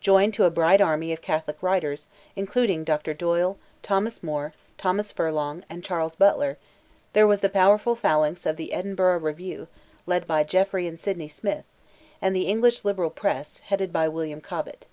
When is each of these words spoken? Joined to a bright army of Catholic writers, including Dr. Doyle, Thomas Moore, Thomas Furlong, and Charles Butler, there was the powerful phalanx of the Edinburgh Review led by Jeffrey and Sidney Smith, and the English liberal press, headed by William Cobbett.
Joined 0.00 0.32
to 0.32 0.44
a 0.44 0.50
bright 0.50 0.80
army 0.80 1.12
of 1.12 1.20
Catholic 1.20 1.62
writers, 1.62 2.06
including 2.34 2.82
Dr. 2.82 3.12
Doyle, 3.12 3.58
Thomas 3.82 4.22
Moore, 4.22 4.54
Thomas 4.78 5.12
Furlong, 5.12 5.64
and 5.68 5.84
Charles 5.84 6.14
Butler, 6.14 6.56
there 7.12 7.26
was 7.26 7.40
the 7.40 7.50
powerful 7.50 7.94
phalanx 7.94 8.46
of 8.46 8.56
the 8.56 8.72
Edinburgh 8.72 9.18
Review 9.20 9.68
led 10.06 10.26
by 10.26 10.44
Jeffrey 10.44 10.86
and 10.86 10.98
Sidney 10.98 11.28
Smith, 11.28 11.66
and 12.22 12.34
the 12.34 12.46
English 12.48 12.86
liberal 12.86 13.10
press, 13.10 13.58
headed 13.58 13.92
by 13.92 14.08
William 14.08 14.40
Cobbett. 14.40 14.86